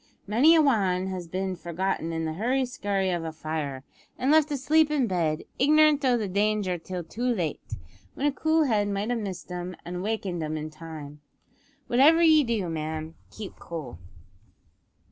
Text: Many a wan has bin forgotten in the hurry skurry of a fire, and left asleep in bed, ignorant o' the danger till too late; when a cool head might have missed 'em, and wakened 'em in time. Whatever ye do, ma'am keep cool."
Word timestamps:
Many 0.25 0.55
a 0.55 0.63
wan 0.63 1.05
has 1.09 1.27
bin 1.27 1.55
forgotten 1.55 2.11
in 2.11 2.25
the 2.25 2.33
hurry 2.33 2.63
skurry 2.65 3.11
of 3.15 3.23
a 3.23 3.31
fire, 3.31 3.83
and 4.17 4.31
left 4.31 4.49
asleep 4.49 4.89
in 4.89 5.05
bed, 5.05 5.43
ignorant 5.59 6.03
o' 6.03 6.17
the 6.17 6.27
danger 6.27 6.79
till 6.79 7.03
too 7.03 7.21
late; 7.21 7.61
when 8.15 8.25
a 8.25 8.31
cool 8.31 8.63
head 8.63 8.87
might 8.87 9.11
have 9.11 9.19
missed 9.19 9.51
'em, 9.51 9.75
and 9.85 10.01
wakened 10.01 10.41
'em 10.41 10.57
in 10.57 10.71
time. 10.71 11.21
Whatever 11.85 12.23
ye 12.23 12.43
do, 12.43 12.67
ma'am 12.67 13.13
keep 13.29 13.59
cool." 13.59 13.99